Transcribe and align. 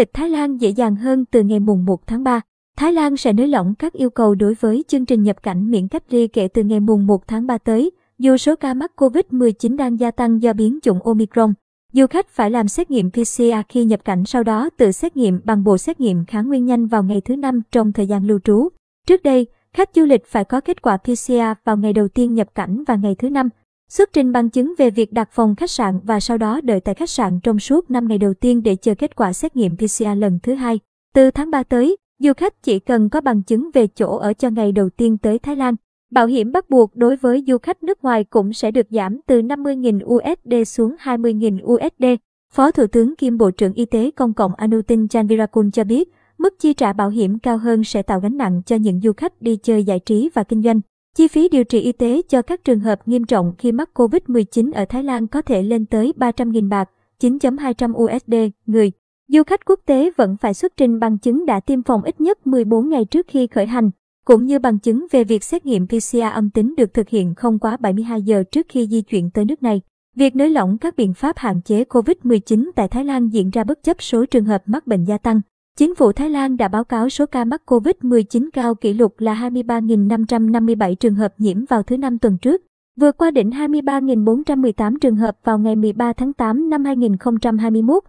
lịch 0.00 0.14
Thái 0.14 0.30
Lan 0.30 0.56
dễ 0.56 0.68
dàng 0.68 0.96
hơn 0.96 1.24
từ 1.24 1.42
ngày 1.42 1.60
mùng 1.60 1.84
1 1.84 2.06
tháng 2.06 2.24
3. 2.24 2.40
Thái 2.76 2.92
Lan 2.92 3.16
sẽ 3.16 3.32
nới 3.32 3.48
lỏng 3.48 3.74
các 3.74 3.92
yêu 3.92 4.10
cầu 4.10 4.34
đối 4.34 4.54
với 4.54 4.84
chương 4.88 5.06
trình 5.06 5.22
nhập 5.22 5.42
cảnh 5.42 5.70
miễn 5.70 5.88
cách 5.88 6.02
ly 6.10 6.28
kể 6.28 6.48
từ 6.48 6.62
ngày 6.62 6.80
mùng 6.80 7.06
1 7.06 7.28
tháng 7.28 7.46
3 7.46 7.58
tới. 7.58 7.90
Dù 8.18 8.36
số 8.36 8.56
ca 8.56 8.74
mắc 8.74 8.92
COVID-19 8.96 9.76
đang 9.76 10.00
gia 10.00 10.10
tăng 10.10 10.42
do 10.42 10.52
biến 10.52 10.78
chủng 10.82 11.02
Omicron, 11.02 11.52
du 11.92 12.06
khách 12.06 12.28
phải 12.28 12.50
làm 12.50 12.68
xét 12.68 12.90
nghiệm 12.90 13.10
PCR 13.10 13.60
khi 13.68 13.84
nhập 13.84 14.04
cảnh 14.04 14.24
sau 14.24 14.42
đó 14.42 14.70
tự 14.76 14.92
xét 14.92 15.16
nghiệm 15.16 15.40
bằng 15.44 15.64
bộ 15.64 15.78
xét 15.78 16.00
nghiệm 16.00 16.24
kháng 16.24 16.48
nguyên 16.48 16.66
nhanh 16.66 16.86
vào 16.86 17.02
ngày 17.02 17.20
thứ 17.20 17.36
năm 17.36 17.62
trong 17.72 17.92
thời 17.92 18.06
gian 18.06 18.26
lưu 18.26 18.38
trú. 18.44 18.68
Trước 19.06 19.22
đây, 19.22 19.46
khách 19.72 19.90
du 19.94 20.04
lịch 20.04 20.26
phải 20.26 20.44
có 20.44 20.60
kết 20.60 20.82
quả 20.82 20.96
PCR 20.96 21.32
vào 21.64 21.76
ngày 21.76 21.92
đầu 21.92 22.08
tiên 22.08 22.34
nhập 22.34 22.48
cảnh 22.54 22.84
và 22.86 22.96
ngày 22.96 23.14
thứ 23.18 23.30
năm. 23.30 23.48
Xuất 23.90 24.12
trình 24.12 24.32
bằng 24.32 24.50
chứng 24.50 24.74
về 24.78 24.90
việc 24.90 25.12
đặt 25.12 25.28
phòng 25.32 25.54
khách 25.56 25.70
sạn 25.70 26.00
và 26.04 26.20
sau 26.20 26.38
đó 26.38 26.60
đợi 26.60 26.80
tại 26.80 26.94
khách 26.94 27.10
sạn 27.10 27.40
trong 27.42 27.58
suốt 27.58 27.90
5 27.90 28.08
ngày 28.08 28.18
đầu 28.18 28.34
tiên 28.34 28.62
để 28.62 28.76
chờ 28.76 28.94
kết 28.94 29.16
quả 29.16 29.32
xét 29.32 29.56
nghiệm 29.56 29.76
PCR 29.76 30.04
lần 30.16 30.38
thứ 30.42 30.54
hai. 30.54 30.80
Từ 31.14 31.30
tháng 31.30 31.50
3 31.50 31.62
tới, 31.62 31.96
du 32.18 32.32
khách 32.36 32.62
chỉ 32.62 32.78
cần 32.78 33.08
có 33.08 33.20
bằng 33.20 33.42
chứng 33.42 33.70
về 33.74 33.86
chỗ 33.86 34.16
ở 34.16 34.32
cho 34.32 34.50
ngày 34.50 34.72
đầu 34.72 34.90
tiên 34.90 35.18
tới 35.18 35.38
Thái 35.38 35.56
Lan. 35.56 35.74
Bảo 36.10 36.26
hiểm 36.26 36.52
bắt 36.52 36.70
buộc 36.70 36.96
đối 36.96 37.16
với 37.16 37.44
du 37.46 37.58
khách 37.58 37.82
nước 37.82 38.04
ngoài 38.04 38.24
cũng 38.24 38.52
sẽ 38.52 38.70
được 38.70 38.86
giảm 38.90 39.20
từ 39.26 39.42
50.000 39.42 40.00
USD 40.04 40.70
xuống 40.70 40.96
20.000 41.02 41.64
USD. 41.72 42.04
Phó 42.52 42.70
Thủ 42.70 42.86
tướng 42.86 43.16
kiêm 43.16 43.38
Bộ 43.38 43.50
trưởng 43.50 43.72
Y 43.72 43.84
tế 43.84 44.10
Công 44.10 44.34
cộng 44.34 44.54
Anutin 44.54 45.08
Chanvirakul 45.08 45.66
cho 45.72 45.84
biết, 45.84 46.08
mức 46.38 46.54
chi 46.58 46.74
trả 46.74 46.92
bảo 46.92 47.08
hiểm 47.08 47.38
cao 47.38 47.58
hơn 47.58 47.84
sẽ 47.84 48.02
tạo 48.02 48.20
gánh 48.20 48.36
nặng 48.36 48.62
cho 48.66 48.76
những 48.76 49.00
du 49.00 49.12
khách 49.12 49.42
đi 49.42 49.56
chơi 49.56 49.84
giải 49.84 49.98
trí 49.98 50.30
và 50.34 50.42
kinh 50.42 50.62
doanh. 50.62 50.80
Chi 51.16 51.28
phí 51.28 51.48
điều 51.48 51.64
trị 51.64 51.80
y 51.80 51.92
tế 51.92 52.22
cho 52.28 52.42
các 52.42 52.64
trường 52.64 52.80
hợp 52.80 53.08
nghiêm 53.08 53.24
trọng 53.24 53.52
khi 53.58 53.72
mắc 53.72 53.90
COVID-19 53.94 54.72
ở 54.72 54.84
Thái 54.84 55.02
Lan 55.02 55.26
có 55.26 55.42
thể 55.42 55.62
lên 55.62 55.86
tới 55.86 56.12
300.000 56.16 56.68
bạc, 56.68 56.90
9.200 57.20 57.92
USD 58.04 58.34
người. 58.66 58.92
Du 59.28 59.42
khách 59.42 59.64
quốc 59.64 59.80
tế 59.86 60.10
vẫn 60.16 60.36
phải 60.36 60.54
xuất 60.54 60.76
trình 60.76 60.98
bằng 60.98 61.18
chứng 61.18 61.46
đã 61.46 61.60
tiêm 61.60 61.82
phòng 61.82 62.02
ít 62.02 62.20
nhất 62.20 62.46
14 62.46 62.88
ngày 62.88 63.04
trước 63.04 63.26
khi 63.28 63.46
khởi 63.46 63.66
hành, 63.66 63.90
cũng 64.24 64.46
như 64.46 64.58
bằng 64.58 64.78
chứng 64.78 65.06
về 65.10 65.24
việc 65.24 65.44
xét 65.44 65.66
nghiệm 65.66 65.86
PCR 65.86 66.18
âm 66.32 66.50
tính 66.50 66.74
được 66.76 66.94
thực 66.94 67.08
hiện 67.08 67.34
không 67.34 67.58
quá 67.58 67.76
72 67.80 68.22
giờ 68.22 68.42
trước 68.52 68.66
khi 68.68 68.86
di 68.86 69.02
chuyển 69.02 69.30
tới 69.30 69.44
nước 69.44 69.62
này. 69.62 69.80
Việc 70.16 70.36
nới 70.36 70.50
lỏng 70.50 70.78
các 70.78 70.96
biện 70.96 71.14
pháp 71.14 71.38
hạn 71.38 71.60
chế 71.64 71.84
COVID-19 71.84 72.70
tại 72.76 72.88
Thái 72.88 73.04
Lan 73.04 73.28
diễn 73.28 73.50
ra 73.50 73.64
bất 73.64 73.82
chấp 73.82 74.02
số 74.02 74.24
trường 74.26 74.44
hợp 74.44 74.62
mắc 74.66 74.86
bệnh 74.86 75.04
gia 75.04 75.18
tăng. 75.18 75.40
Chính 75.80 75.94
phủ 75.94 76.12
Thái 76.12 76.30
Lan 76.30 76.56
đã 76.56 76.68
báo 76.68 76.84
cáo 76.84 77.08
số 77.08 77.26
ca 77.26 77.44
mắc 77.44 77.62
COVID-19 77.66 78.48
cao 78.52 78.74
kỷ 78.74 78.92
lục 78.92 79.20
là 79.20 79.34
23.557 79.34 80.94
trường 80.94 81.14
hợp 81.14 81.34
nhiễm 81.38 81.64
vào 81.64 81.82
thứ 81.82 81.96
năm 81.96 82.18
tuần 82.18 82.38
trước, 82.38 82.62
vượt 82.96 83.16
qua 83.16 83.30
đỉnh 83.30 83.50
23.418 83.50 84.98
trường 85.00 85.16
hợp 85.16 85.36
vào 85.44 85.58
ngày 85.58 85.76
13 85.76 86.12
tháng 86.12 86.32
8 86.32 86.70
năm 86.70 86.84
2021. 86.84 88.04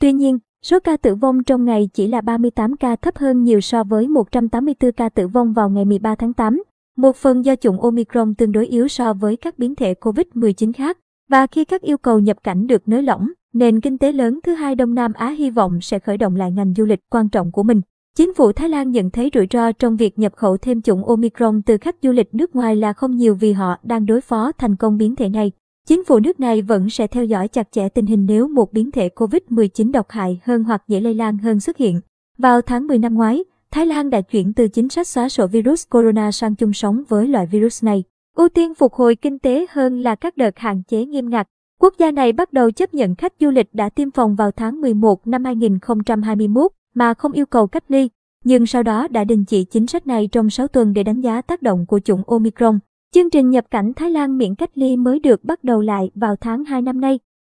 Tuy 0.00 0.12
nhiên, 0.12 0.38
số 0.62 0.80
ca 0.80 0.96
tử 0.96 1.14
vong 1.14 1.44
trong 1.44 1.64
ngày 1.64 1.88
chỉ 1.94 2.06
là 2.06 2.20
38 2.20 2.76
ca 2.76 2.96
thấp 2.96 3.18
hơn 3.18 3.42
nhiều 3.42 3.60
so 3.60 3.84
với 3.84 4.08
184 4.08 4.92
ca 4.92 5.08
tử 5.08 5.28
vong 5.28 5.52
vào 5.52 5.70
ngày 5.70 5.84
13 5.84 6.14
tháng 6.14 6.32
8, 6.32 6.62
một 6.96 7.16
phần 7.16 7.44
do 7.44 7.56
chủng 7.56 7.80
Omicron 7.80 8.34
tương 8.34 8.52
đối 8.52 8.66
yếu 8.66 8.88
so 8.88 9.12
với 9.12 9.36
các 9.36 9.58
biến 9.58 9.74
thể 9.74 9.94
COVID-19 10.00 10.72
khác. 10.72 10.98
Và 11.30 11.46
khi 11.46 11.64
các 11.64 11.82
yêu 11.82 11.98
cầu 11.98 12.18
nhập 12.18 12.36
cảnh 12.44 12.66
được 12.66 12.88
nới 12.88 13.02
lỏng, 13.02 13.28
nền 13.58 13.80
kinh 13.80 13.98
tế 13.98 14.12
lớn 14.12 14.38
thứ 14.42 14.54
hai 14.54 14.74
Đông 14.74 14.94
Nam 14.94 15.12
Á 15.12 15.30
hy 15.30 15.50
vọng 15.50 15.80
sẽ 15.80 15.98
khởi 15.98 16.16
động 16.16 16.36
lại 16.36 16.52
ngành 16.52 16.74
du 16.76 16.84
lịch 16.84 17.00
quan 17.10 17.28
trọng 17.28 17.52
của 17.52 17.62
mình. 17.62 17.80
Chính 18.16 18.34
phủ 18.34 18.52
Thái 18.52 18.68
Lan 18.68 18.90
nhận 18.90 19.10
thấy 19.10 19.30
rủi 19.34 19.46
ro 19.50 19.72
trong 19.72 19.96
việc 19.96 20.18
nhập 20.18 20.32
khẩu 20.36 20.56
thêm 20.56 20.82
chủng 20.82 21.04
Omicron 21.04 21.62
từ 21.62 21.76
khách 21.78 21.96
du 22.02 22.12
lịch 22.12 22.34
nước 22.34 22.56
ngoài 22.56 22.76
là 22.76 22.92
không 22.92 23.16
nhiều 23.16 23.34
vì 23.34 23.52
họ 23.52 23.76
đang 23.82 24.06
đối 24.06 24.20
phó 24.20 24.52
thành 24.52 24.76
công 24.76 24.96
biến 24.96 25.16
thể 25.16 25.28
này. 25.28 25.52
Chính 25.88 26.04
phủ 26.04 26.18
nước 26.18 26.40
này 26.40 26.62
vẫn 26.62 26.90
sẽ 26.90 27.06
theo 27.06 27.24
dõi 27.24 27.48
chặt 27.48 27.72
chẽ 27.72 27.88
tình 27.88 28.06
hình 28.06 28.26
nếu 28.26 28.48
một 28.48 28.72
biến 28.72 28.90
thể 28.90 29.08
COVID-19 29.16 29.92
độc 29.92 30.10
hại 30.10 30.40
hơn 30.44 30.64
hoặc 30.64 30.82
dễ 30.88 31.00
lây 31.00 31.14
lan 31.14 31.38
hơn 31.38 31.60
xuất 31.60 31.76
hiện. 31.76 32.00
Vào 32.38 32.62
tháng 32.62 32.86
10 32.86 32.98
năm 32.98 33.14
ngoái, 33.14 33.44
Thái 33.70 33.86
Lan 33.86 34.10
đã 34.10 34.20
chuyển 34.20 34.52
từ 34.52 34.68
chính 34.68 34.88
sách 34.88 35.08
xóa 35.08 35.28
sổ 35.28 35.46
virus 35.46 35.84
corona 35.90 36.32
sang 36.32 36.54
chung 36.54 36.72
sống 36.72 37.02
với 37.08 37.28
loại 37.28 37.46
virus 37.46 37.84
này. 37.84 38.04
Ưu 38.36 38.48
tiên 38.48 38.74
phục 38.74 38.94
hồi 38.94 39.16
kinh 39.16 39.38
tế 39.38 39.66
hơn 39.70 40.00
là 40.00 40.14
các 40.14 40.36
đợt 40.36 40.58
hạn 40.58 40.82
chế 40.88 41.04
nghiêm 41.04 41.30
ngặt. 41.30 41.48
Quốc 41.86 41.94
gia 41.98 42.10
này 42.10 42.32
bắt 42.32 42.52
đầu 42.52 42.70
chấp 42.70 42.94
nhận 42.94 43.14
khách 43.14 43.32
du 43.40 43.50
lịch 43.50 43.74
đã 43.74 43.88
tiêm 43.88 44.10
phòng 44.10 44.36
vào 44.36 44.50
tháng 44.50 44.80
11 44.80 45.26
năm 45.26 45.44
2021 45.44 46.72
mà 46.94 47.14
không 47.14 47.32
yêu 47.32 47.46
cầu 47.46 47.66
cách 47.66 47.84
ly, 47.88 48.08
nhưng 48.44 48.66
sau 48.66 48.82
đó 48.82 49.08
đã 49.08 49.24
đình 49.24 49.44
chỉ 49.44 49.64
chính 49.64 49.86
sách 49.86 50.06
này 50.06 50.28
trong 50.32 50.50
6 50.50 50.68
tuần 50.68 50.92
để 50.92 51.02
đánh 51.02 51.20
giá 51.20 51.42
tác 51.42 51.62
động 51.62 51.86
của 51.86 52.00
chủng 52.00 52.22
Omicron. 52.26 52.78
Chương 53.14 53.30
trình 53.30 53.50
nhập 53.50 53.64
cảnh 53.70 53.92
Thái 53.96 54.10
Lan 54.10 54.38
miễn 54.38 54.54
cách 54.54 54.70
ly 54.74 54.96
mới 54.96 55.18
được 55.18 55.44
bắt 55.44 55.64
đầu 55.64 55.80
lại 55.80 56.10
vào 56.14 56.36
tháng 56.36 56.64
2 56.64 56.82
năm 56.82 57.00
nay. 57.00 57.18